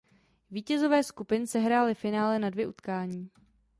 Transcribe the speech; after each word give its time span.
Vítězové 0.51 1.03
skupin 1.03 1.47
sehráli 1.47 1.95
finále 1.95 2.39
na 2.39 2.49
dvě 2.49 2.67
utkání. 2.67 3.29